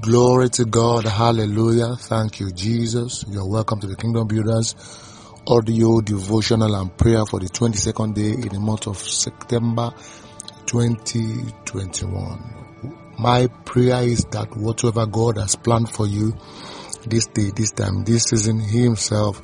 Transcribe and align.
Glory 0.00 0.48
to 0.50 0.64
God. 0.66 1.04
Hallelujah. 1.04 1.96
Thank 1.96 2.40
you, 2.40 2.50
Jesus. 2.52 3.24
You're 3.28 3.48
welcome 3.48 3.80
to 3.80 3.86
the 3.86 3.96
Kingdom 3.96 4.28
Builders 4.28 4.74
audio 5.46 6.02
devotional 6.02 6.74
and 6.74 6.94
prayer 6.98 7.24
for 7.24 7.40
the 7.40 7.46
22nd 7.46 8.14
day 8.14 8.32
in 8.32 8.48
the 8.48 8.60
month 8.60 8.88
of 8.88 8.98
September 8.98 9.94
2021. 10.66 13.14
My 13.18 13.46
prayer 13.64 14.02
is 14.02 14.26
that 14.32 14.54
whatever 14.56 15.06
God 15.06 15.38
has 15.38 15.56
planned 15.56 15.88
for 15.88 16.06
you 16.06 16.36
this 17.06 17.26
day, 17.28 17.50
this 17.56 17.70
time, 17.70 18.04
this 18.04 18.24
season, 18.24 18.60
He 18.60 18.82
Himself 18.82 19.40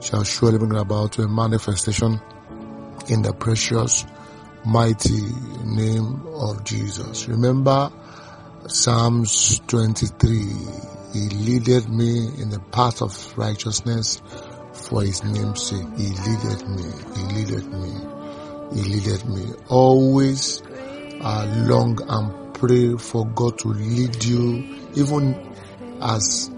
shall 0.00 0.24
surely 0.24 0.56
bring 0.58 0.74
about 0.76 1.18
a 1.18 1.28
manifestation 1.28 2.18
in 3.08 3.20
the 3.20 3.34
precious, 3.34 4.06
mighty 4.64 5.20
name 5.64 6.22
of 6.32 6.64
Jesus. 6.64 7.28
Remember 7.28 7.92
Psalms 8.68 9.60
23. 9.66 10.28
He 11.12 11.28
leadeth 11.30 11.88
me 11.88 12.28
in 12.40 12.50
the 12.50 12.60
path 12.70 13.02
of 13.02 13.36
righteousness 13.36 14.22
for 14.72 15.02
his 15.02 15.22
name's 15.24 15.66
sake. 15.68 15.86
He 15.96 16.08
leadeth 16.08 16.66
me. 16.68 16.82
He 17.16 17.22
leadeth 17.34 17.66
me. 17.66 17.90
He 18.74 18.82
leadeth 18.88 19.24
me. 19.26 19.52
Always 19.68 20.62
uh, 21.20 21.64
long 21.68 21.98
and 22.08 22.54
pray 22.54 22.96
for 22.96 23.26
God 23.26 23.58
to 23.58 23.68
lead 23.68 24.24
you, 24.24 24.78
even 24.94 25.54
as 26.00 26.50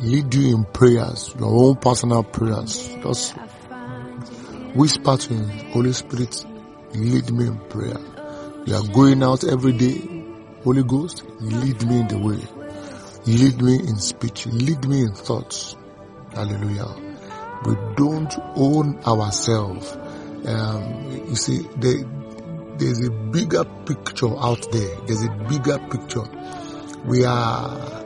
lead 0.00 0.34
you 0.34 0.56
in 0.56 0.64
prayers, 0.64 1.34
your 1.38 1.48
own 1.48 1.76
personal 1.76 2.24
prayers. 2.24 2.88
Just 3.02 3.36
whisper 4.74 5.16
to 5.16 5.34
him, 5.34 5.48
Holy 5.70 5.92
Spirit, 5.92 6.44
lead 6.94 7.30
me 7.30 7.46
in 7.46 7.58
prayer. 7.68 7.98
You 8.64 8.74
are 8.76 8.88
going 8.88 9.22
out 9.22 9.44
every 9.44 9.72
day. 9.72 10.11
Holy 10.64 10.84
Ghost, 10.84 11.24
lead 11.40 11.84
me 11.88 12.00
in 12.00 12.08
the 12.08 12.18
way. 12.18 12.38
Lead 13.26 13.60
me 13.60 13.74
in 13.74 13.96
speech. 13.96 14.46
Lead 14.46 14.86
me 14.86 15.02
in 15.02 15.12
thoughts. 15.12 15.76
Hallelujah. 16.32 16.94
We 17.64 17.74
don't 17.96 18.32
own 18.54 19.00
ourselves. 19.04 19.96
Um, 20.46 21.26
you 21.28 21.34
see, 21.34 21.66
there, 21.76 22.04
there's 22.78 23.04
a 23.04 23.10
bigger 23.10 23.64
picture 23.64 24.36
out 24.38 24.70
there. 24.70 24.96
There's 25.06 25.24
a 25.24 25.30
bigger 25.48 25.78
picture. 25.78 26.24
We 27.06 27.24
are, 27.24 28.04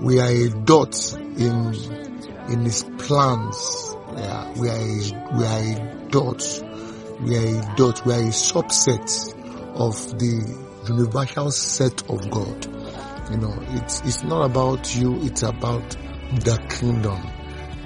we 0.00 0.20
are 0.20 0.28
a 0.28 0.50
dot 0.50 0.94
in, 1.18 1.74
in 2.50 2.64
his 2.64 2.84
plans. 2.98 3.96
Yeah, 4.14 4.52
we 4.58 4.68
are 4.68 4.76
a, 4.76 5.36
we 5.36 5.44
are 5.46 5.62
a 5.62 6.08
dot. 6.10 6.62
We 7.22 7.36
are 7.38 7.62
a 7.62 7.76
dot. 7.76 8.04
We 8.04 8.12
are 8.12 8.20
a 8.20 8.32
subset 8.32 9.34
of 9.74 10.18
the 10.18 10.64
universal 10.88 11.50
set 11.50 12.08
of 12.10 12.30
God. 12.30 12.66
You 13.30 13.38
know, 13.38 13.54
it's, 13.70 14.00
it's 14.02 14.22
not 14.22 14.44
about 14.44 14.94
you. 14.94 15.22
It's 15.22 15.42
about 15.42 15.96
the 16.40 16.58
kingdom. 16.68 17.20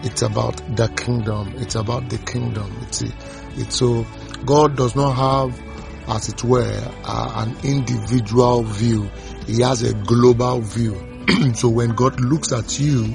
It's 0.02 0.22
about 0.22 0.56
the 0.77 0.88
kingdom. 0.88 1.54
It's 1.56 1.74
about 1.74 2.08
the 2.08 2.19
kingdom. 2.19 2.76
It's, 2.82 3.02
it's 3.56 3.76
so 3.76 4.06
God 4.44 4.76
does 4.76 4.94
not 4.94 5.12
have, 5.12 5.60
as 6.08 6.28
it 6.28 6.44
were, 6.44 6.92
uh, 7.04 7.46
an 7.46 7.56
individual 7.64 8.62
view. 8.62 9.10
He 9.46 9.62
has 9.62 9.82
a 9.82 9.94
global 9.94 10.60
view. 10.60 10.94
so 11.54 11.69
when 11.69 11.91
God 11.91 12.20
looks 12.20 12.52
at 12.52 12.78
you, 12.78 13.14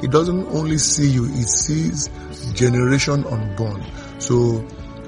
He 0.00 0.08
doesn't 0.08 0.46
only 0.48 0.78
see 0.78 1.08
you, 1.08 1.24
He 1.24 1.42
sees 1.42 2.10
generation 2.54 3.24
unborn. 3.24 3.84
So 4.18 4.58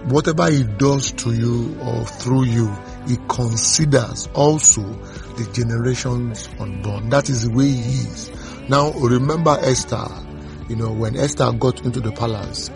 whatever 0.07 0.51
He 0.51 0.65
does 0.65 1.13
to 1.13 1.33
you 1.33 1.79
or 1.81 2.05
through 2.05 2.45
you, 2.45 2.69
He 3.09 3.17
considers 3.29 4.29
also 4.35 4.83
the 4.83 5.51
generations 5.53 6.49
unborn. 6.61 7.09
That 7.09 7.29
is 7.31 7.49
the 7.49 7.51
way 7.51 7.69
He 7.69 8.07
is. 8.07 8.31
Now 8.69 8.93
remember 8.93 9.57
Esther, 9.63 10.07
you 10.69 10.77
know, 10.77 10.93
when 10.93 11.17
Esther 11.17 11.51
got 11.53 11.85
into 11.87 12.01
the 12.01 12.13
palace, 12.13 12.71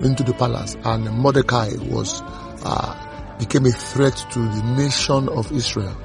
into 0.00 0.22
the 0.22 0.32
palace 0.34 0.76
and 0.84 1.10
Mordecai 1.10 1.70
was, 1.90 2.22
uh, 2.64 3.36
became 3.38 3.66
a 3.66 3.72
threat 3.72 4.16
to 4.32 4.38
the 4.38 4.62
nation 4.76 5.28
of 5.28 5.50
Israel. 5.50 5.96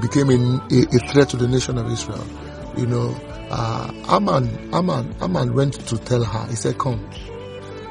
became 0.00 0.30
a, 0.30 0.34
a, 0.70 0.82
a, 0.82 0.98
threat 1.10 1.28
to 1.30 1.36
the 1.36 1.48
nation 1.48 1.78
of 1.78 1.90
Israel. 1.90 2.24
You 2.76 2.86
know, 2.86 3.16
uh, 3.50 3.90
Aman, 4.08 4.70
Aman, 4.72 5.14
Aman 5.20 5.54
went 5.54 5.74
to 5.88 5.98
tell 5.98 6.22
her, 6.22 6.46
he 6.48 6.54
said, 6.54 6.78
come, 6.78 7.08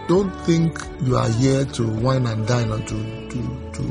don't 0.09 0.31
think 0.41 0.75
you 1.03 1.15
are 1.15 1.29
here 1.29 1.65
to 1.65 1.87
wine 1.87 2.25
and 2.25 2.47
dine 2.47 2.71
or 2.71 2.79
to, 2.79 3.29
to, 3.29 3.71
to, 3.73 3.83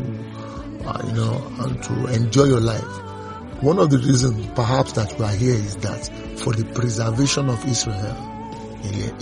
uh, 0.84 1.00
you 1.06 1.12
know, 1.12 1.52
and 1.60 1.80
to 1.84 2.06
enjoy 2.12 2.42
your 2.42 2.60
life. 2.60 3.62
One 3.62 3.78
of 3.78 3.90
the 3.90 3.98
reasons 3.98 4.44
perhaps 4.48 4.92
that 4.94 5.16
we 5.16 5.24
are 5.24 5.32
here 5.32 5.54
is 5.54 5.76
that 5.76 6.10
for 6.40 6.52
the 6.52 6.64
preservation 6.74 7.48
of 7.48 7.64
Israel. 7.68 8.16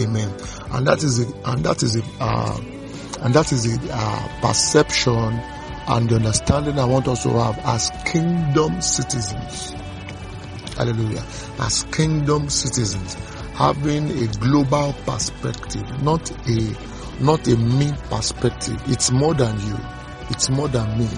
Amen. 0.00 0.34
And 0.70 0.86
that 0.86 1.02
is 1.02 1.20
a, 1.20 1.50
and 1.50 1.62
that 1.66 1.82
is 1.82 1.96
a, 1.96 2.02
uh, 2.18 2.60
and 3.20 3.34
that 3.34 3.52
is 3.52 3.76
a 3.76 3.78
uh, 3.92 4.40
perception 4.40 5.38
and 5.88 6.08
the 6.08 6.16
understanding 6.16 6.78
I 6.78 6.86
want 6.86 7.08
us 7.08 7.24
to 7.24 7.30
have 7.30 7.58
as 7.58 7.90
kingdom 8.06 8.80
citizens. 8.80 9.72
Hallelujah. 10.78 11.24
As 11.58 11.82
kingdom 11.92 12.48
citizens, 12.48 13.16
having 13.56 14.10
a 14.10 14.26
global 14.38 14.92
perspective, 15.06 15.82
not 16.02 16.30
a, 16.46 16.76
not 17.22 17.46
a 17.48 17.56
me 17.56 17.90
perspective. 18.10 18.80
It's 18.86 19.10
more 19.10 19.32
than 19.34 19.58
you. 19.60 19.76
It's 20.30 20.50
more 20.50 20.68
than 20.68 20.98
me. 20.98 21.08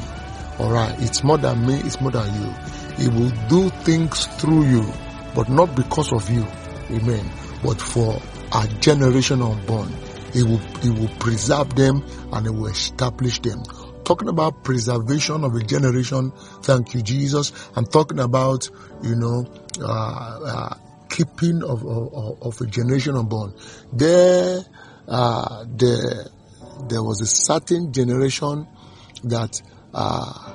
Alright. 0.60 1.00
It's 1.02 1.24
more 1.24 1.38
than 1.38 1.66
me. 1.66 1.74
It's 1.80 2.00
more 2.00 2.12
than 2.12 2.32
you. 2.40 2.54
He 2.96 3.08
will 3.08 3.30
do 3.48 3.70
things 3.82 4.26
through 4.40 4.66
you, 4.66 4.84
but 5.34 5.48
not 5.48 5.74
because 5.74 6.12
of 6.12 6.30
you. 6.30 6.46
Amen. 6.90 7.28
But 7.64 7.80
for 7.80 8.20
a 8.52 8.68
generation 8.80 9.42
unborn, 9.42 9.92
he 10.32 10.44
will, 10.44 10.60
he 10.80 10.90
will 10.90 11.10
preserve 11.18 11.74
them 11.74 12.04
and 12.32 12.46
he 12.46 12.50
will 12.52 12.68
establish 12.68 13.40
them. 13.40 13.62
Talking 14.04 14.28
about 14.28 14.62
preservation 14.62 15.42
of 15.42 15.54
a 15.56 15.60
generation. 15.60 16.32
Thank 16.62 16.94
you, 16.94 17.02
Jesus. 17.02 17.52
I'm 17.74 17.84
talking 17.84 18.20
about, 18.20 18.70
you 19.02 19.16
know, 19.16 19.46
uh, 19.80 20.40
uh, 20.44 20.74
keeping 21.18 21.62
of, 21.64 21.84
of, 21.84 22.42
of, 22.42 22.60
a 22.60 22.66
generation 22.66 23.16
unborn. 23.16 23.52
There, 23.92 24.60
uh, 25.08 25.64
there, 25.68 26.26
there 26.88 27.02
was 27.02 27.20
a 27.20 27.26
certain 27.26 27.92
generation 27.92 28.68
that, 29.24 29.60
uh, 29.92 30.54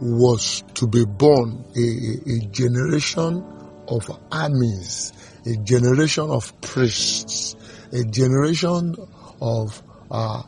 was 0.00 0.64
to 0.74 0.88
be 0.88 1.04
born 1.04 1.64
a, 1.76 1.80
a, 1.80 2.46
generation 2.50 3.44
of 3.86 4.20
armies, 4.32 5.12
a 5.46 5.54
generation 5.62 6.28
of 6.28 6.60
priests, 6.60 7.54
a 7.92 8.02
generation 8.02 8.96
of 9.40 9.80
uh, 10.10 10.42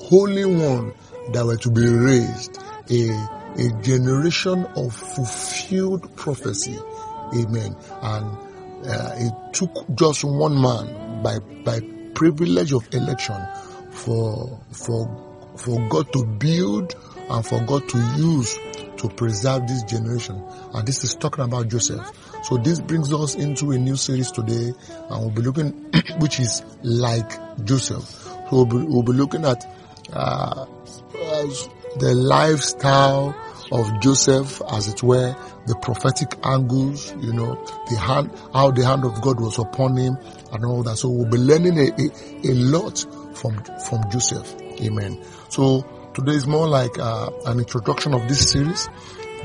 holy 0.00 0.44
one 0.44 0.92
that 1.32 1.46
were 1.46 1.56
to 1.56 1.70
be 1.70 1.88
raised, 1.88 2.58
a, 2.90 3.10
a 3.56 3.82
generation 3.82 4.66
of 4.76 4.94
fulfilled 4.94 6.14
prophecy. 6.14 6.78
Amen. 7.34 7.74
And 8.02 8.47
uh, 8.84 9.12
it 9.16 9.54
took 9.54 9.86
just 9.94 10.24
one 10.24 10.60
man 10.60 11.22
by 11.22 11.38
by 11.64 11.80
privilege 12.14 12.72
of 12.72 12.86
election 12.92 13.36
for 13.90 14.60
for 14.72 15.54
for 15.56 15.88
God 15.88 16.12
to 16.12 16.24
build 16.24 16.94
and 17.28 17.44
for 17.44 17.60
God 17.64 17.88
to 17.88 17.98
use 18.16 18.58
to 18.98 19.08
preserve 19.08 19.66
this 19.66 19.82
generation. 19.84 20.42
And 20.74 20.86
this 20.86 21.04
is 21.04 21.14
talking 21.14 21.44
about 21.44 21.68
Joseph. 21.68 22.04
So 22.44 22.56
this 22.56 22.80
brings 22.80 23.12
us 23.12 23.34
into 23.34 23.70
a 23.72 23.78
new 23.78 23.96
series 23.96 24.30
today 24.30 24.72
and 24.88 25.20
we'll 25.20 25.30
be 25.30 25.42
looking, 25.42 25.70
which 26.18 26.40
is 26.40 26.64
like 26.82 27.30
Joseph. 27.64 28.04
So 28.04 28.46
we'll 28.50 28.66
be, 28.66 28.76
we'll 28.78 29.02
be 29.02 29.12
looking 29.12 29.44
at, 29.44 29.64
uh, 30.12 30.66
the 31.98 32.14
lifestyle 32.14 33.34
of 33.70 34.00
Joseph, 34.00 34.62
as 34.70 34.88
it 34.88 35.02
were, 35.02 35.36
the 35.66 35.74
prophetic 35.76 36.34
angles, 36.44 37.14
you 37.20 37.32
know, 37.32 37.54
the 37.90 37.98
hand, 37.98 38.30
how 38.52 38.70
the 38.70 38.84
hand 38.84 39.04
of 39.04 39.20
God 39.20 39.40
was 39.40 39.58
upon 39.58 39.96
him 39.96 40.16
and 40.52 40.64
all 40.64 40.82
that. 40.84 40.96
So 40.96 41.08
we'll 41.08 41.30
be 41.30 41.38
learning 41.38 41.78
a, 41.78 41.90
a, 42.00 42.52
a 42.52 42.54
lot 42.54 43.04
from, 43.34 43.62
from 43.88 44.10
Joseph. 44.10 44.54
Amen. 44.80 45.22
So 45.48 46.10
today 46.14 46.32
is 46.32 46.46
more 46.46 46.68
like 46.68 46.98
uh, 46.98 47.30
an 47.46 47.58
introduction 47.58 48.14
of 48.14 48.26
this 48.28 48.50
series. 48.50 48.88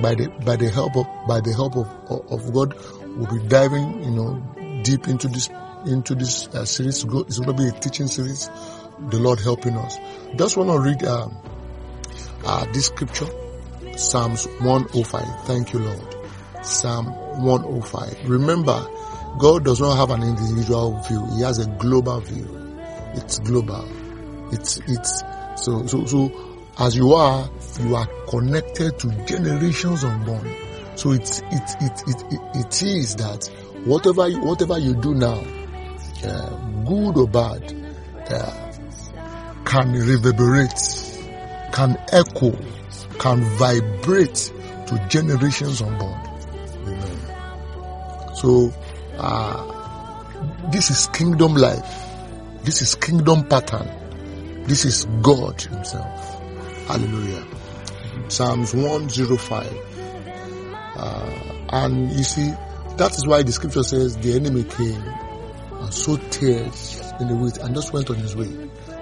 By 0.01 0.15
the 0.15 0.27
by 0.43 0.55
the 0.55 0.71
help 0.71 0.97
of 0.97 1.05
by 1.27 1.39
the 1.39 1.53
help 1.53 1.77
of 1.77 1.87
of 2.31 2.51
God, 2.51 2.73
we'll 3.15 3.31
be 3.31 3.47
diving, 3.47 4.03
you 4.03 4.09
know, 4.09 4.81
deep 4.81 5.07
into 5.07 5.27
this 5.27 5.49
into 5.85 6.15
this 6.15 6.47
uh, 6.47 6.65
series. 6.65 7.03
It's 7.03 7.39
going 7.39 7.55
to 7.55 7.63
be 7.63 7.67
a 7.67 7.71
teaching 7.79 8.07
series. 8.07 8.49
The 9.09 9.19
Lord 9.19 9.39
helping 9.39 9.77
us. 9.77 9.99
Just 10.35 10.57
want 10.57 10.71
to 10.71 10.79
read 10.79 11.03
um, 11.03 11.37
uh, 12.43 12.65
this 12.73 12.87
scripture, 12.87 13.27
Psalms 13.95 14.47
105. 14.59 15.45
Thank 15.45 15.73
you, 15.73 15.79
Lord. 15.79 16.15
Psalm 16.63 17.07
105. 17.43 18.29
Remember, 18.29 18.87
God 19.37 19.65
does 19.65 19.79
not 19.81 19.95
have 19.95 20.11
an 20.11 20.23
individual 20.23 20.99
view. 21.07 21.25
He 21.35 21.41
has 21.41 21.59
a 21.59 21.67
global 21.67 22.19
view. 22.21 22.79
It's 23.15 23.39
global. 23.39 23.87
It's 24.51 24.79
it's 24.87 25.23
so 25.55 25.85
so 25.87 26.05
so 26.05 26.31
as 26.79 26.95
you 26.95 27.13
are, 27.13 27.49
you 27.81 27.95
are 27.95 28.07
connected 28.27 28.97
to 28.99 29.25
generations 29.25 30.03
unborn. 30.03 30.51
So 30.95 31.11
it's 31.11 31.39
it 31.39 31.75
it 31.81 32.01
it 32.07 32.23
it, 32.31 32.41
it 32.55 32.83
is 32.83 33.15
that 33.17 33.49
whatever 33.85 34.27
you, 34.27 34.39
whatever 34.41 34.77
you 34.77 34.95
do 34.95 35.13
now, 35.13 35.43
uh, 36.23 36.83
good 36.85 37.17
or 37.17 37.27
bad, 37.27 37.73
uh, 38.29 38.71
can 39.65 39.91
reverberate, 39.93 41.19
can 41.71 41.97
echo, 42.11 42.51
can 43.23 43.41
vibrate 43.55 44.51
to 44.85 45.07
generations 45.09 45.81
unborn. 45.81 46.19
Amen. 46.85 48.35
So, 48.35 48.73
uh, 49.17 50.69
this 50.71 50.89
is 50.89 51.07
kingdom 51.07 51.55
life. 51.55 52.05
This 52.65 52.81
is 52.81 52.95
kingdom 52.95 53.47
pattern. 53.47 53.87
This 54.65 54.83
is 54.83 55.05
God 55.21 55.61
Himself. 55.61 56.41
Hallelujah. 56.87 57.45
Psalms 58.27 58.73
105. 58.73 59.73
Uh, 60.95 61.65
and 61.69 62.11
you 62.11 62.23
see, 62.23 62.49
that 62.97 63.15
is 63.15 63.25
why 63.25 63.41
the 63.41 63.53
scripture 63.53 63.83
says 63.83 64.17
the 64.17 64.33
enemy 64.33 64.65
came 64.65 65.01
and 65.01 65.93
sowed 65.93 66.29
tares 66.29 67.01
in 67.21 67.29
the 67.29 67.35
wheat 67.37 67.57
and 67.59 67.73
just 67.73 67.93
went 67.93 68.09
on 68.09 68.17
his 68.17 68.35
way. 68.35 68.47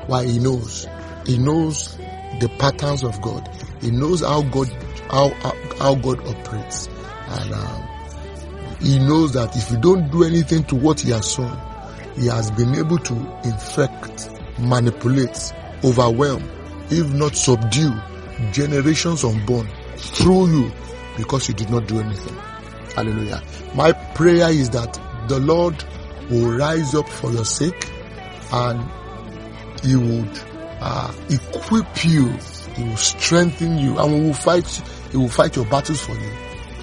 Why 0.05 0.27
he 0.27 0.37
knows. 0.37 0.87
He 1.25 1.39
knows 1.39 1.97
the 2.39 2.55
patterns 2.59 3.03
of 3.03 3.19
God. 3.23 3.49
He 3.81 3.91
knows 3.91 4.21
how 4.21 4.41
God 4.43 4.69
how 5.09 5.29
how 5.79 5.95
God 5.95 6.25
operates, 6.27 6.87
and 7.27 7.53
um, 7.53 7.83
he 8.79 8.99
knows 8.99 9.33
that 9.33 9.55
if 9.55 9.71
you 9.71 9.77
don't 9.77 10.09
do 10.11 10.23
anything 10.23 10.63
to 10.65 10.75
what 10.75 10.99
he 10.99 11.11
has 11.11 11.31
sown, 11.31 11.57
he 12.15 12.27
has 12.27 12.51
been 12.51 12.75
able 12.75 12.97
to 12.99 13.13
infect, 13.43 14.29
manipulate, 14.59 15.53
overwhelm, 15.83 16.43
if 16.89 17.11
not 17.13 17.35
subdue, 17.35 17.93
generations 18.51 19.23
unborn 19.23 19.67
through 19.97 20.47
you 20.47 20.71
because 21.17 21.47
you 21.47 21.53
did 21.53 21.69
not 21.69 21.87
do 21.87 21.99
anything. 21.99 22.35
Hallelujah. 22.95 23.41
My 23.75 23.91
prayer 23.91 24.49
is 24.49 24.69
that 24.71 24.99
the 25.27 25.39
Lord 25.39 25.83
will 26.29 26.57
rise 26.57 26.95
up 26.95 27.07
for 27.07 27.31
your 27.31 27.45
sake 27.45 27.89
and 28.51 28.81
he 29.83 29.95
would 29.95 30.39
uh, 30.81 31.13
equip 31.29 32.03
you, 32.05 32.33
he 32.81 32.89
will 32.89 32.97
strengthen 32.97 33.77
you, 33.77 33.97
and 33.99 34.13
we 34.13 34.21
will 34.27 34.33
fight, 34.33 34.67
he 35.11 35.17
will 35.17 35.29
fight 35.29 35.55
your 35.55 35.65
battles 35.65 36.01
for 36.01 36.13
you. 36.13 36.31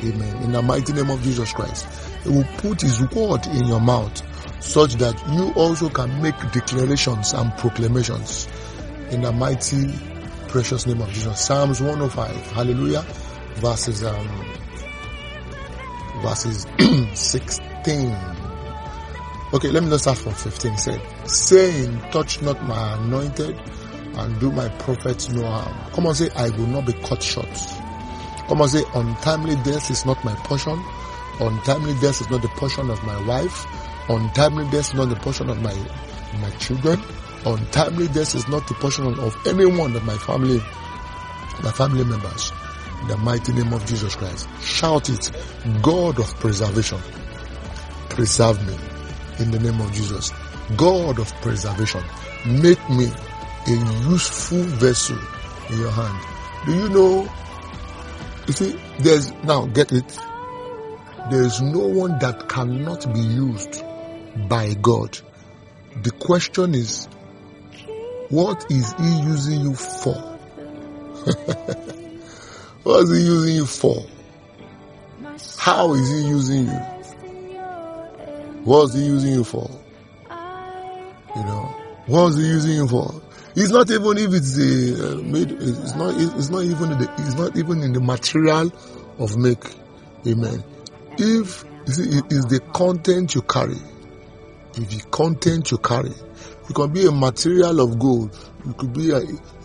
Amen. 0.04 0.44
In 0.44 0.52
the 0.52 0.62
mighty 0.62 0.92
name 0.92 1.10
of 1.10 1.22
Jesus 1.22 1.52
Christ. 1.52 1.86
He 2.22 2.30
will 2.30 2.46
put 2.58 2.80
his 2.80 3.00
word 3.00 3.46
in 3.48 3.66
your 3.66 3.80
mouth 3.80 4.22
such 4.62 4.94
that 4.94 5.16
you 5.32 5.52
also 5.54 5.88
can 5.88 6.22
make 6.22 6.36
declarations 6.52 7.32
and 7.32 7.52
proclamations 7.56 8.48
in 9.10 9.22
the 9.22 9.32
mighty 9.32 9.92
precious 10.48 10.86
name 10.86 11.00
of 11.00 11.08
Jesus. 11.10 11.40
Psalms 11.40 11.80
105. 11.80 12.52
Hallelujah. 12.52 13.02
Verses 13.56 14.04
um 14.04 14.28
verses 16.22 16.66
16. 17.14 18.16
Okay, 19.54 19.70
let 19.70 19.82
me 19.82 19.88
just 19.88 20.04
start 20.04 20.18
from 20.18 20.34
15. 20.34 20.72
He 20.72 20.76
said, 20.76 21.28
saying, 21.28 22.00
touch 22.12 22.42
not 22.42 22.62
my 22.64 22.94
anointed 22.98 23.58
and 24.18 24.38
do 24.40 24.50
my 24.50 24.68
prophets 24.68 25.28
no 25.30 25.46
harm. 25.46 25.92
Come 25.92 26.06
on, 26.06 26.14
say, 26.14 26.28
I 26.36 26.50
will 26.50 26.66
not 26.66 26.86
be 26.86 26.92
cut 26.92 27.22
short. 27.22 27.48
Come 28.48 28.60
on, 28.60 28.68
say, 28.68 28.82
untimely 28.94 29.54
death 29.56 29.90
is 29.90 30.04
not 30.04 30.22
my 30.24 30.34
portion. 30.36 30.82
Untimely 31.40 31.92
death 32.00 32.20
is 32.20 32.28
not 32.30 32.42
the 32.42 32.48
portion 32.48 32.90
of 32.90 33.02
my 33.04 33.26
wife. 33.26 33.66
Untimely 34.08 34.64
death 34.70 34.88
is 34.88 34.94
not 34.94 35.08
the 35.08 35.16
portion 35.16 35.48
of 35.50 35.60
my, 35.62 35.74
my 36.40 36.50
children. 36.58 37.00
Untimely 37.46 38.08
death 38.08 38.34
is 38.34 38.48
not 38.48 38.66
the 38.66 38.74
portion 38.74 39.06
of 39.06 39.36
anyone 39.46 39.94
of 39.94 40.04
my 40.04 40.16
family, 40.18 40.58
my 41.62 41.70
family 41.70 42.04
members. 42.04 42.52
In 43.02 43.08
the 43.08 43.16
mighty 43.18 43.52
name 43.52 43.72
of 43.72 43.86
Jesus 43.86 44.16
Christ. 44.16 44.48
Shout 44.60 45.08
it. 45.08 45.30
God 45.82 46.18
of 46.18 46.34
preservation. 46.40 46.98
Preserve 48.08 48.66
me. 48.66 48.74
In 49.38 49.52
the 49.52 49.60
name 49.60 49.80
of 49.80 49.92
Jesus. 49.92 50.32
God 50.76 51.20
of 51.20 51.32
preservation. 51.40 52.02
Make 52.44 52.90
me 52.90 53.12
a 53.66 53.70
useful 54.10 54.62
vessel 54.62 55.18
in 55.70 55.78
your 55.78 55.90
hand. 55.90 56.18
Do 56.66 56.74
you 56.74 56.88
know? 56.88 57.28
You 58.46 58.52
see, 58.52 58.80
there's, 59.00 59.32
now 59.44 59.66
get 59.66 59.92
it. 59.92 60.18
There's 61.30 61.60
no 61.60 61.80
one 61.86 62.18
that 62.20 62.48
cannot 62.48 63.12
be 63.12 63.20
used 63.20 63.82
by 64.48 64.74
God. 64.74 65.18
The 66.02 66.10
question 66.12 66.74
is, 66.74 67.06
what 68.30 68.64
is 68.70 68.92
He 68.94 69.20
using 69.22 69.60
you 69.60 69.74
for? 69.74 70.14
what 72.84 73.02
is 73.02 73.18
He 73.18 73.24
using 73.24 73.56
you 73.56 73.66
for? 73.66 74.06
How 75.58 75.92
is 75.94 76.08
He 76.08 76.28
using 76.28 76.66
you? 76.66 76.80
What 78.64 78.84
is 78.84 78.94
He 78.94 79.04
using 79.04 79.32
you 79.32 79.44
for? 79.44 79.68
You 81.36 81.44
know, 81.44 81.74
what 82.06 82.28
is 82.28 82.36
He 82.36 82.46
using 82.46 82.72
you 82.72 82.88
for? 82.88 83.20
It's 83.60 83.72
not 83.72 83.90
even 83.90 84.18
if 84.18 84.32
it's 84.34 84.56
a 84.56 85.18
uh, 85.18 85.22
made. 85.22 85.50
It's 85.50 85.96
not. 85.96 86.14
It's 86.16 86.48
not 86.48 86.62
even. 86.62 86.90
The, 86.90 87.12
it's 87.18 87.34
not 87.34 87.56
even 87.56 87.82
in 87.82 87.92
the 87.92 88.00
material 88.00 88.72
of 89.18 89.36
make. 89.36 89.64
Amen. 90.28 90.62
If 91.18 91.64
see, 91.86 92.04
it 92.04 92.32
is 92.32 92.44
the 92.46 92.60
content 92.72 93.34
you 93.34 93.42
carry. 93.42 93.74
If 94.76 94.88
the 94.90 95.04
content 95.10 95.72
you 95.72 95.78
carry, 95.78 96.12
you 96.68 96.72
can 96.72 96.92
be 96.92 97.06
a 97.06 97.10
material 97.10 97.80
of 97.80 97.98
gold. 97.98 98.30
You 98.64 98.74
could 98.74 98.92
be 98.92 99.10
a. 99.10 99.22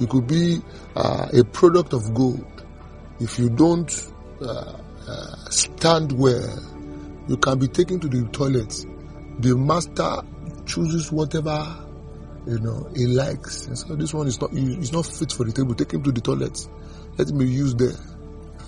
Could 0.07 0.25
be 0.25 0.59
uh, 0.95 1.27
a 1.31 1.43
product 1.43 1.93
of 1.93 2.15
gold. 2.15 2.65
If 3.19 3.37
you 3.37 3.51
don't 3.51 3.91
uh, 4.41 4.73
uh, 5.07 5.35
stand 5.51 6.13
well, 6.13 6.59
you 7.27 7.37
can 7.37 7.59
be 7.59 7.67
taken 7.67 7.99
to 7.99 8.07
the 8.07 8.27
toilet. 8.29 8.73
The 9.37 9.55
master 9.55 10.23
chooses 10.65 11.11
whatever 11.11 11.92
you 12.45 12.59
know, 12.59 12.89
he 12.95 13.07
likes. 13.07 13.67
And 13.67 13.77
so 13.77 13.95
this 13.95 14.13
one 14.13 14.27
is 14.27 14.39
not, 14.39 14.51
he's 14.51 14.91
not 14.91 15.05
fit 15.05 15.31
for 15.31 15.45
the 15.45 15.51
table. 15.51 15.75
Take 15.75 15.93
him 15.93 16.03
to 16.03 16.11
the 16.11 16.21
toilet. 16.21 16.67
Let 17.17 17.29
him 17.29 17.37
be 17.37 17.47
used 17.47 17.79
there. 17.79 17.97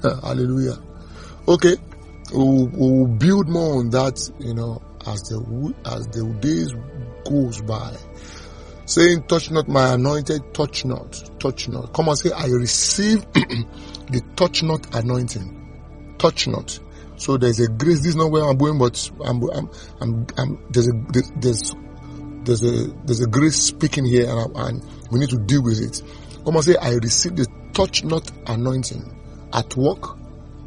Hallelujah. 0.22 0.78
Okay. 1.48 1.76
We'll, 2.34 2.68
we'll, 2.74 3.08
build 3.08 3.48
more 3.50 3.80
on 3.80 3.92
that, 3.92 4.30
you 4.40 4.54
know, 4.54 4.82
as 5.06 5.22
the, 5.24 5.74
as 5.86 6.08
the 6.08 6.26
days 6.40 6.74
goes 7.24 7.62
by. 7.62 7.96
Saying, 8.86 9.24
touch 9.24 9.52
not 9.52 9.68
my 9.68 9.94
anointed, 9.94 10.54
touch 10.54 10.86
not, 10.86 11.40
touch 11.40 11.68
not. 11.70 11.94
Come 11.94 12.10
on, 12.10 12.16
say, 12.16 12.32
I 12.32 12.46
receive 12.48 13.22
the 13.34 14.24
touch 14.36 14.64
not 14.64 14.96
anointing. 14.96 16.16
Touch 16.18 16.48
not. 16.48 16.80
So 17.18 17.38
there's 17.38 17.60
a 17.60 17.68
grace. 17.68 18.00
This 18.00 18.10
is 18.10 18.16
not 18.16 18.32
where 18.32 18.44
I'm 18.44 18.58
going, 18.58 18.78
but 18.78 19.10
I'm, 19.24 19.42
I'm, 20.02 20.28
I'm 20.38 20.66
there's 20.70 20.88
a, 20.88 20.94
there's 21.38 21.76
there's 22.46 22.64
a 22.64 22.88
there's 23.06 23.22
a 23.22 23.28
grace 23.28 23.56
speaking 23.56 24.06
here 24.06 24.30
and, 24.30 24.56
and 24.56 24.86
we 25.12 25.20
need 25.20 25.30
to 25.30 25.38
deal 25.38 25.64
with 25.64 25.82
it. 25.82 26.02
Come 26.46 26.58
on, 26.58 26.64
say, 26.64 26.76
I 26.78 26.94
receive 26.94 27.36
the 27.36 27.48
touch 27.74 28.04
not 28.04 28.32
anointing 28.48 29.50
at 29.54 29.76
work, 29.76 30.18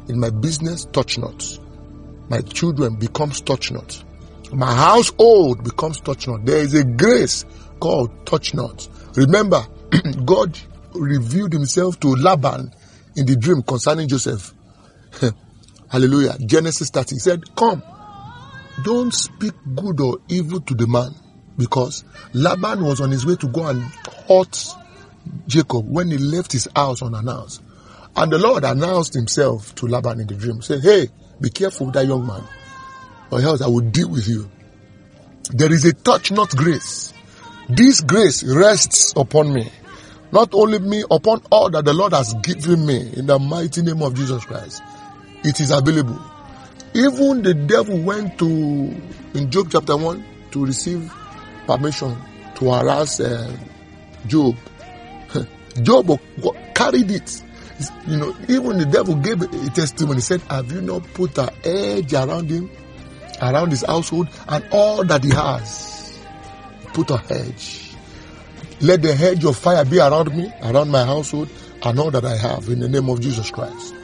in 0.07 0.19
my 0.19 0.29
business, 0.29 0.85
touch 0.85 1.17
not. 1.17 1.59
My 2.29 2.41
children 2.41 2.97
becomes 2.97 3.41
touch 3.41 3.71
not. 3.71 4.03
My 4.51 4.73
household 4.73 5.63
becomes 5.63 5.99
touch 5.99 6.27
not. 6.27 6.45
There 6.45 6.57
is 6.57 6.73
a 6.73 6.83
grace 6.83 7.45
called 7.79 8.25
touch 8.25 8.53
not. 8.53 8.87
Remember, 9.15 9.61
God 10.25 10.57
revealed 10.93 11.53
himself 11.53 11.99
to 12.01 12.09
Laban 12.09 12.73
in 13.15 13.25
the 13.25 13.35
dream 13.35 13.61
concerning 13.61 14.07
Joseph. 14.07 14.53
Hallelujah. 15.89 16.37
Genesis 16.45 16.89
30. 16.89 17.15
He 17.15 17.19
said, 17.19 17.55
Come, 17.55 17.83
don't 18.83 19.13
speak 19.13 19.53
good 19.75 19.99
or 20.01 20.17
evil 20.27 20.61
to 20.61 20.73
the 20.73 20.87
man 20.87 21.13
because 21.59 22.05
Laban 22.33 22.83
was 22.83 23.01
on 23.01 23.11
his 23.11 23.25
way 23.25 23.35
to 23.35 23.47
go 23.47 23.67
and 23.67 23.81
hurt 24.27 24.65
Jacob 25.45 25.87
when 25.87 26.09
he 26.09 26.17
left 26.17 26.53
his 26.53 26.67
house 26.75 27.03
unannounced. 27.03 27.61
And 28.15 28.31
the 28.31 28.39
Lord 28.39 28.63
announced 28.63 29.13
himself 29.13 29.75
to 29.75 29.85
Laban 29.85 30.21
in 30.21 30.27
the 30.27 30.35
dream, 30.35 30.61
saying, 30.61 30.81
Hey, 30.81 31.09
be 31.39 31.49
careful 31.49 31.87
with 31.87 31.95
that 31.95 32.07
young 32.07 32.25
man, 32.25 32.43
or 33.29 33.41
else 33.41 33.61
I 33.61 33.67
will 33.67 33.81
deal 33.81 34.09
with 34.09 34.27
you. 34.27 34.49
There 35.51 35.71
is 35.71 35.85
a 35.85 35.93
touch 35.93 36.31
not 36.31 36.49
grace. 36.55 37.13
This 37.67 38.01
grace 38.01 38.43
rests 38.43 39.13
upon 39.15 39.53
me. 39.53 39.69
Not 40.31 40.53
only 40.53 40.79
me, 40.79 41.03
upon 41.11 41.41
all 41.51 41.69
that 41.71 41.85
the 41.85 41.93
Lord 41.93 42.13
has 42.13 42.33
given 42.35 42.85
me 42.85 43.11
in 43.15 43.25
the 43.25 43.37
mighty 43.37 43.81
name 43.81 44.01
of 44.01 44.13
Jesus 44.13 44.45
Christ. 44.45 44.81
It 45.43 45.59
is 45.59 45.71
available. 45.71 46.19
Even 46.93 47.43
the 47.43 47.53
devil 47.53 47.99
went 48.01 48.39
to, 48.39 48.45
in 48.45 49.51
Job 49.51 49.69
chapter 49.71 49.97
1, 49.97 50.23
to 50.51 50.65
receive 50.65 51.11
permission 51.69 52.17
to 52.55 52.71
harass 52.71 53.19
uh, 53.19 53.55
Job. 54.25 54.55
Job 55.83 56.19
carried 56.73 57.11
it. 57.11 57.43
You 58.07 58.17
know, 58.17 58.35
even 58.49 58.77
the 58.79 58.85
devil 58.85 59.15
gave 59.15 59.41
a 59.41 59.47
testimony. 59.69 60.17
He 60.17 60.21
said, 60.21 60.41
Have 60.49 60.71
you 60.71 60.81
not 60.81 61.03
put 61.13 61.37
an 61.37 61.49
edge 61.63 62.13
around 62.13 62.49
him, 62.49 62.69
around 63.41 63.69
his 63.71 63.83
household, 63.85 64.27
and 64.47 64.65
all 64.71 65.05
that 65.05 65.23
he 65.23 65.29
has? 65.29 66.19
Put 66.93 67.11
a 67.11 67.17
hedge. 67.17 67.95
Let 68.81 69.01
the 69.01 69.15
hedge 69.15 69.45
of 69.45 69.57
fire 69.57 69.85
be 69.85 69.99
around 69.99 70.35
me, 70.35 70.51
around 70.63 70.89
my 70.89 71.05
household, 71.05 71.49
and 71.83 71.99
all 71.99 72.11
that 72.11 72.25
I 72.25 72.35
have 72.35 72.67
in 72.67 72.79
the 72.79 72.89
name 72.89 73.07
of 73.09 73.21
Jesus 73.21 73.49
Christ. 73.51 73.95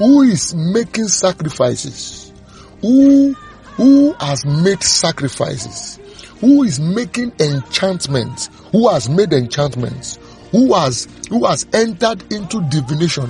who 0.00 0.22
is 0.22 0.54
making 0.54 1.08
sacrifices, 1.08 2.32
who, 2.80 3.34
who 3.76 4.14
has 4.14 4.46
made 4.46 4.82
sacrifices, 4.82 5.99
who 6.40 6.62
is 6.64 6.80
making 6.80 7.32
enchantments, 7.38 8.48
who 8.72 8.88
has 8.88 9.08
made 9.08 9.32
enchantments, 9.32 10.18
who 10.50 10.74
has, 10.74 11.06
who 11.28 11.44
has 11.46 11.66
entered 11.72 12.32
into 12.32 12.60
divination 12.68 13.28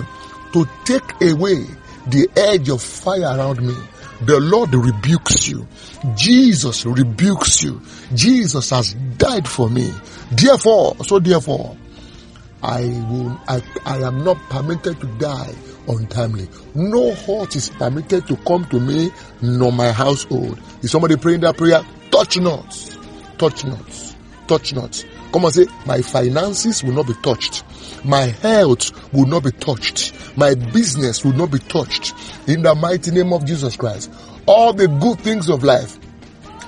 to 0.53 0.69
take 0.85 1.21
away 1.23 1.65
the 2.07 2.29
edge 2.37 2.69
of 2.69 2.83
fire 2.83 3.37
around 3.37 3.63
me. 3.63 3.75
The 4.23 4.39
Lord 4.39 4.75
rebukes 4.75 5.49
you. 5.49 5.67
Jesus 6.15 6.85
rebukes 6.85 7.63
you. 7.63 7.81
Jesus 8.15 8.71
has 8.71 8.95
died 9.17 9.49
for 9.49 9.71
me. 9.71 9.91
Therefore, 10.33 10.97
so 11.05 11.19
therefore, 11.19 11.77
I 12.63 12.83
will, 13.11 13.41
I, 13.49 13.63
I 13.87 13.99
am 14.07 14.23
not 14.23 14.37
permitted 14.51 15.01
to 15.01 15.07
die 15.19 15.55
untimely. 15.89 16.49
No 16.75 17.15
hurt 17.15 17.57
is 17.57 17.71
permitted 17.71 18.27
to 18.29 18.37
come 18.37 18.67
to 18.67 18.79
me, 18.79 19.11
nor 19.41 19.73
my 19.73 19.91
household. 19.91 20.61
Is 20.83 20.91
somebody 20.91 21.17
praying 21.17 21.41
that 21.41 21.57
prayer? 21.57 21.83
Touch 22.11 22.39
not. 22.39 22.90
Touch 23.41 23.65
not. 23.65 24.15
Touch 24.49 24.75
not. 24.75 25.03
Come 25.33 25.47
on, 25.47 25.53
say, 25.53 25.65
my 25.87 26.03
finances 26.03 26.85
will 26.85 26.93
not 26.93 27.07
be 27.07 27.15
touched. 27.23 27.65
My 28.05 28.25
health 28.27 29.15
will 29.15 29.25
not 29.25 29.45
be 29.45 29.51
touched. 29.51 30.13
My 30.37 30.55
business 30.55 31.25
will 31.25 31.33
not 31.33 31.51
be 31.51 31.59
touched. 31.59 32.13
In 32.47 32.61
the 32.61 32.75
mighty 32.75 33.11
name 33.13 33.33
of 33.33 33.47
Jesus 33.47 33.77
Christ. 33.77 34.13
All 34.45 34.75
the 34.75 34.89
good 34.89 35.21
things 35.21 35.49
of 35.49 35.65
life, 35.65 35.99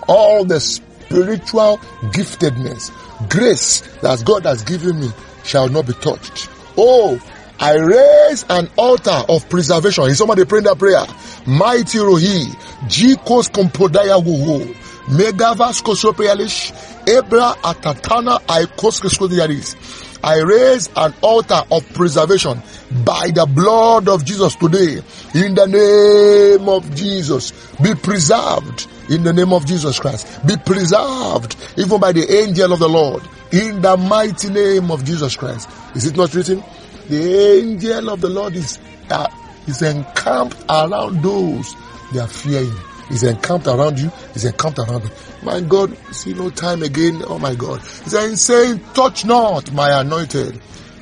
all 0.08 0.46
the 0.46 0.60
spiritual 0.60 1.76
giftedness, 2.14 2.90
grace 3.28 3.82
that 4.00 4.24
God 4.24 4.46
has 4.46 4.62
given 4.64 4.98
me 4.98 5.10
shall 5.44 5.68
not 5.68 5.86
be 5.86 5.92
touched. 5.92 6.48
Oh, 6.78 7.20
I 7.60 7.74
raise 7.74 8.46
an 8.48 8.70
altar 8.78 9.24
of 9.28 9.46
preservation. 9.50 10.04
Is 10.04 10.16
somebody 10.16 10.46
praying 10.46 10.64
that 10.64 10.78
prayer? 10.78 11.04
Mighty 11.46 11.98
Rohi, 11.98 12.46
Jikos 12.88 13.50
Kompodaya 13.52 14.24
Wuhu, 14.24 14.74
Megavas 15.12 15.82
Kosopealish, 15.82 16.72
Ebra 17.04 17.54
Atatana 17.56 18.40
Aikos. 18.46 19.76
I 20.24 20.40
raise 20.40 20.88
an 20.96 21.12
altar 21.20 21.62
of 21.70 21.86
preservation 21.92 22.62
by 23.04 23.30
the 23.34 23.44
blood 23.44 24.08
of 24.08 24.24
Jesus 24.24 24.54
today. 24.54 25.02
In 25.34 25.54
the 25.54 25.66
name 25.66 26.66
of 26.68 26.94
Jesus, 26.94 27.52
be 27.82 27.94
preserved 27.94 28.86
in 29.10 29.22
the 29.22 29.32
name 29.32 29.52
of 29.52 29.66
Jesus 29.66 29.98
Christ. 29.98 30.46
Be 30.46 30.56
preserved 30.56 31.56
even 31.76 32.00
by 32.00 32.12
the 32.12 32.30
angel 32.32 32.72
of 32.72 32.78
the 32.78 32.88
Lord 32.88 33.22
in 33.52 33.82
the 33.82 33.96
mighty 33.98 34.48
name 34.48 34.90
of 34.90 35.04
Jesus 35.04 35.36
Christ. 35.36 35.68
Is 35.94 36.06
it 36.06 36.16
not 36.16 36.32
written? 36.34 36.62
The 37.08 37.58
angel 37.58 38.08
of 38.08 38.22
the 38.22 38.30
Lord 38.30 38.54
is, 38.54 38.78
uh, 39.10 39.28
is 39.66 39.82
encamped 39.82 40.56
around 40.70 41.22
those 41.22 41.74
that 42.14 42.30
fear 42.30 42.64
him. 42.64 42.91
He's 43.12 43.24
encamped 43.24 43.66
around 43.66 44.00
you. 44.00 44.10
He's 44.32 44.46
encamped 44.46 44.78
around 44.78 45.04
me. 45.04 45.10
My 45.42 45.60
God, 45.60 45.94
see 46.14 46.32
no 46.32 46.48
time 46.48 46.82
again. 46.82 47.22
Oh 47.26 47.38
my 47.38 47.54
God. 47.54 47.82
He's 47.82 48.40
saying, 48.40 48.80
touch 48.94 49.26
not 49.26 49.70
my 49.70 50.00
anointed 50.00 50.58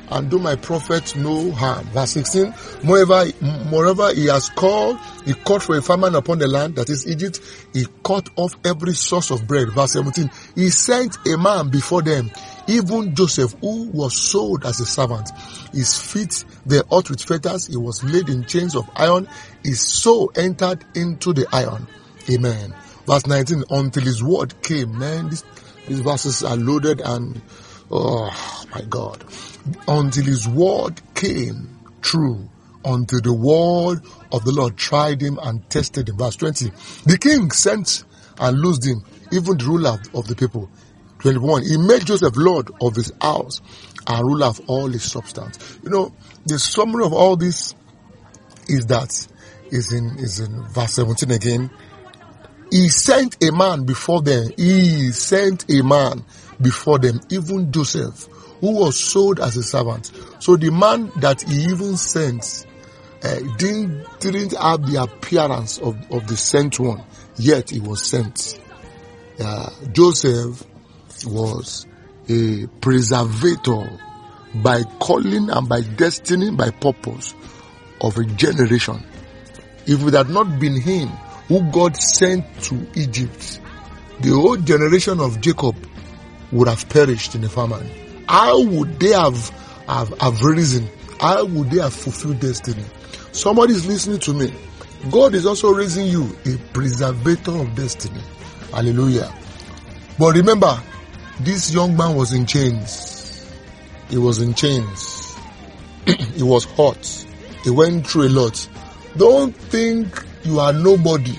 and 0.09 0.29
do 0.29 0.37
my 0.37 0.57
prophet 0.57 1.15
no 1.15 1.51
harm. 1.51 1.85
Verse 1.85 2.11
16, 2.11 2.53
moreover, 2.83 3.27
moreover 3.69 4.13
he 4.13 4.25
has 4.25 4.49
called, 4.49 4.99
he 5.23 5.33
called 5.33 5.63
for 5.63 5.77
a 5.77 5.81
famine 5.81 6.15
upon 6.15 6.37
the 6.37 6.47
land, 6.47 6.75
that 6.75 6.89
is 6.89 7.07
Egypt. 7.07 7.39
He 7.73 7.85
cut 8.03 8.29
off 8.35 8.57
every 8.65 8.93
source 8.93 9.31
of 9.31 9.47
bread. 9.47 9.71
Verse 9.71 9.93
17, 9.93 10.29
he 10.55 10.69
sent 10.69 11.15
a 11.25 11.37
man 11.37 11.69
before 11.69 12.01
them, 12.01 12.29
even 12.67 13.15
Joseph, 13.15 13.55
who 13.61 13.87
was 13.91 14.17
sold 14.17 14.65
as 14.65 14.81
a 14.81 14.85
servant. 14.85 15.29
His 15.71 15.97
feet 15.97 16.43
they 16.65 16.81
ought 16.89 17.09
with 17.09 17.23
fetters. 17.23 17.67
He 17.67 17.77
was 17.77 18.03
laid 18.03 18.27
in 18.27 18.43
chains 18.43 18.75
of 18.75 18.89
iron. 18.97 19.29
His 19.63 19.79
soul 19.79 20.33
entered 20.35 20.83
into 20.93 21.31
the 21.31 21.47
iron. 21.53 21.87
Amen. 22.29 22.73
Verse 23.05 23.25
19, 23.27 23.63
until 23.69 24.03
his 24.03 24.23
word 24.23 24.61
came. 24.61 24.97
Man, 24.97 25.29
this, 25.29 25.43
these 25.87 26.01
verses 26.01 26.43
are 26.43 26.55
loaded 26.55 27.01
and, 27.01 27.41
oh 27.89 28.65
my 28.73 28.81
God. 28.81 29.23
Until 29.87 30.23
his 30.23 30.47
word 30.47 31.01
came 31.15 31.79
true. 32.01 32.47
Until 32.83 33.21
the 33.21 33.33
word 33.33 34.03
of 34.31 34.43
the 34.43 34.51
Lord 34.51 34.77
tried 34.77 35.21
him 35.21 35.39
and 35.41 35.67
tested 35.69 36.09
him. 36.09 36.17
Verse 36.17 36.35
20, 36.35 36.71
the 37.05 37.17
king 37.17 37.51
sent 37.51 38.03
and 38.39 38.57
loosed 38.59 38.85
him, 38.85 39.03
even 39.31 39.57
the 39.57 39.65
ruler 39.65 39.97
of 40.13 40.27
the 40.27 40.35
people. 40.35 40.69
21, 41.19 41.63
he 41.63 41.77
made 41.77 42.05
Joseph 42.05 42.35
Lord 42.35 42.71
of 42.81 42.95
his 42.95 43.11
house 43.21 43.61
and 44.07 44.25
ruler 44.25 44.47
of 44.47 44.59
all 44.67 44.87
his 44.87 45.03
substance. 45.03 45.79
You 45.83 45.89
know, 45.91 46.13
the 46.45 46.57
summary 46.57 47.05
of 47.05 47.13
all 47.13 47.35
this 47.35 47.75
is 48.67 48.87
that 48.87 49.27
is 49.71 49.93
in 49.93 50.17
is 50.17 50.39
in 50.39 50.63
verse 50.69 50.93
17 50.93 51.31
again. 51.31 51.69
He 52.71 52.87
sent 52.87 53.43
a 53.43 53.51
man 53.51 53.83
before 53.83 54.21
them. 54.21 54.49
He 54.55 55.11
sent 55.11 55.69
a 55.69 55.83
man 55.83 56.23
before 56.61 56.99
them, 56.99 57.19
even 57.29 57.71
Joseph, 57.71 58.27
who 58.61 58.71
was 58.79 58.97
sold 58.97 59.41
as 59.41 59.57
a 59.57 59.63
servant. 59.63 60.09
So 60.39 60.55
the 60.55 60.71
man 60.71 61.11
that 61.17 61.41
he 61.41 61.65
even 61.65 61.97
sent 61.97 62.65
uh, 63.23 63.39
didn't 63.57 64.05
didn't 64.21 64.57
have 64.57 64.89
the 64.89 65.03
appearance 65.03 65.79
of, 65.79 65.97
of 66.11 66.27
the 66.27 66.37
sent 66.37 66.79
one, 66.79 67.03
yet 67.35 67.69
he 67.69 67.81
was 67.81 68.03
sent. 68.03 68.59
Uh, 69.37 69.69
Joseph 69.91 70.63
was 71.25 71.85
a 72.29 72.67
preservator 72.79 73.99
by 74.55 74.83
calling 74.99 75.49
and 75.49 75.67
by 75.67 75.81
destiny, 75.81 76.51
by 76.51 76.69
purpose 76.69 77.35
of 77.99 78.17
a 78.17 78.23
generation. 78.23 79.03
If 79.85 80.05
it 80.07 80.13
had 80.13 80.29
not 80.29 80.59
been 80.59 80.79
him 80.79 81.09
who 81.51 81.69
God 81.69 81.97
sent 81.97 82.45
to 82.63 82.87
Egypt, 82.95 83.59
the 84.21 84.29
whole 84.29 84.55
generation 84.55 85.19
of 85.19 85.41
Jacob 85.41 85.75
would 86.53 86.69
have 86.69 86.87
perished 86.87 87.35
in 87.35 87.41
the 87.41 87.49
famine. 87.49 87.91
How 88.25 88.63
would 88.63 88.97
they 89.01 89.09
have, 89.09 89.49
have, 89.85 90.17
have 90.19 90.41
risen? 90.41 90.87
How 91.19 91.43
would 91.43 91.69
they 91.69 91.81
have 91.81 91.93
fulfilled 91.93 92.39
destiny? 92.39 92.85
Somebody 93.33 93.73
is 93.73 93.85
listening 93.85 94.19
to 94.19 94.33
me. 94.33 94.53
God 95.11 95.35
is 95.35 95.45
also 95.45 95.73
raising 95.73 96.07
you 96.07 96.33
a 96.45 96.57
preservator 96.71 97.51
of 97.51 97.75
destiny. 97.75 98.21
Hallelujah. 98.71 99.33
But 100.17 100.35
remember, 100.37 100.81
this 101.41 101.73
young 101.73 101.97
man 101.97 102.15
was 102.15 102.31
in 102.31 102.45
chains. 102.45 103.45
He 104.09 104.17
was 104.17 104.39
in 104.39 104.53
chains. 104.53 105.35
he 106.05 106.43
was 106.43 106.63
hot. 106.63 107.05
He 107.65 107.71
went 107.71 108.07
through 108.07 108.27
a 108.27 108.29
lot. 108.29 108.69
Don't 109.17 109.53
think 109.53 110.30
you 110.43 110.59
are 110.59 110.73
nobody. 110.73 111.37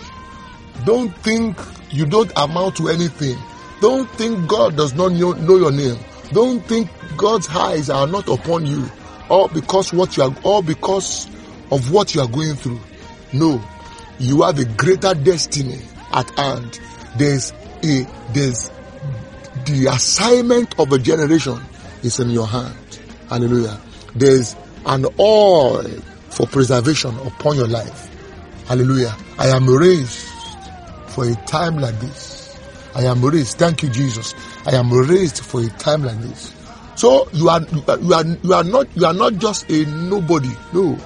Don't 0.84 1.14
think 1.18 1.56
you 1.90 2.06
don't 2.06 2.32
amount 2.36 2.76
to 2.76 2.88
anything. 2.88 3.36
Don't 3.80 4.08
think 4.10 4.48
God 4.48 4.76
does 4.76 4.94
not 4.94 5.12
know, 5.12 5.34
your 5.34 5.72
name. 5.72 5.98
Don't 6.32 6.60
think 6.60 6.88
God's 7.16 7.48
eyes 7.48 7.90
are 7.90 8.06
not 8.06 8.28
upon 8.28 8.64
you, 8.64 8.86
all 9.28 9.48
because 9.48 9.92
what 9.92 10.16
you 10.16 10.22
are, 10.22 10.34
all 10.44 10.62
because 10.62 11.28
of 11.70 11.92
what 11.92 12.14
you 12.14 12.20
are 12.20 12.28
going 12.28 12.54
through. 12.54 12.80
No, 13.32 13.62
you 14.18 14.42
have 14.42 14.58
a 14.58 14.64
greater 14.64 15.14
destiny 15.14 15.80
at 16.12 16.30
hand. 16.38 16.80
There's 17.16 17.52
a 17.82 18.06
there's 18.32 18.70
the 19.66 19.88
assignment 19.90 20.78
of 20.78 20.92
a 20.92 20.98
generation 20.98 21.60
is 22.02 22.20
in 22.20 22.30
your 22.30 22.46
hand. 22.46 23.00
Hallelujah. 23.28 23.78
There's 24.14 24.56
an 24.86 25.06
oil 25.18 25.88
for 26.30 26.46
preservation 26.46 27.16
upon 27.26 27.56
your 27.56 27.68
life. 27.68 28.11
Hallelujah. 28.72 29.14
I 29.38 29.48
am 29.48 29.66
raised 29.68 30.24
for 31.08 31.28
a 31.28 31.34
time 31.44 31.76
like 31.76 31.94
this. 32.00 32.58
I 32.94 33.02
am 33.04 33.22
raised. 33.22 33.58
Thank 33.58 33.82
you, 33.82 33.90
Jesus. 33.90 34.34
I 34.64 34.76
am 34.76 34.90
raised 34.90 35.44
for 35.44 35.60
a 35.60 35.68
time 35.68 36.04
like 36.04 36.18
this. 36.20 36.54
So 36.96 37.28
you 37.34 37.50
are 37.50 37.60
you 37.60 38.14
are 38.14 38.24
you 38.24 38.54
are 38.54 38.64
not 38.64 38.96
you 38.96 39.04
are 39.04 39.12
not 39.12 39.34
just 39.34 39.70
a 39.70 39.84
nobody. 39.84 40.48
No, 40.72 40.96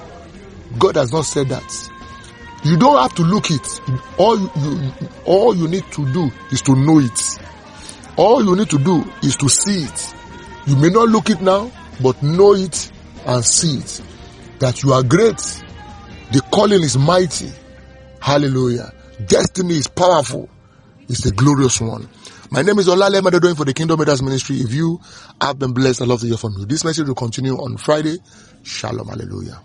God 0.79 0.95
has 0.95 1.13
not 1.13 1.23
said 1.23 1.49
that. 1.49 1.91
You 2.63 2.77
don't 2.77 3.03
have 3.03 3.17
to 3.17 3.23
look 3.23 3.51
it. 3.51 3.81
All 4.17 4.39
you, 4.39 4.93
all 5.25 5.57
you 5.57 5.67
need 5.67 5.91
to 5.91 6.13
do 6.13 6.31
is 6.53 6.63
to 6.63 6.77
know 6.77 7.01
it. 7.01 7.21
All 8.17 8.45
you 8.45 8.55
need 8.55 8.71
to 8.71 8.79
do 8.79 9.05
is 9.25 9.35
to 9.39 9.49
see 9.49 9.83
it. 9.83 10.15
You 10.69 10.77
may 10.77 10.91
not 10.91 11.09
look 11.09 11.31
it 11.31 11.41
now, 11.41 11.73
but 12.01 12.23
know 12.23 12.55
it 12.55 12.93
and 13.27 13.45
see 13.45 13.79
it. 13.79 14.03
That 14.61 14.85
you 14.85 14.93
are 14.93 15.03
great. 15.03 15.65
The 16.33 16.41
calling 16.53 16.83
is 16.83 16.99
mighty. 16.99 17.51
Hallelujah. 18.21 18.93
Destiny 19.27 19.79
is 19.79 19.87
powerful. 19.89 20.49
It's 21.09 21.25
a 21.25 21.31
glorious 21.31 21.81
one. 21.81 22.09
My 22.51 22.63
name 22.63 22.79
is 22.79 22.89
Olale 22.89 23.41
doing 23.41 23.55
for 23.55 23.65
the 23.65 23.73
Kingdom 23.73 24.01
Leaders 24.01 24.23
Ministry. 24.23 24.57
If 24.57 24.73
you 24.73 25.01
have 25.41 25.59
been 25.59 25.73
blessed, 25.73 26.03
I 26.03 26.05
love 26.05 26.21
to 26.21 26.27
hear 26.27 26.37
from 26.37 26.55
you. 26.59 26.67
This 26.67 26.85
message 26.85 27.07
will 27.07 27.15
continue 27.15 27.55
on 27.55 27.77
Friday. 27.77 28.19
Shalom. 28.63 29.09
Hallelujah. 29.09 29.63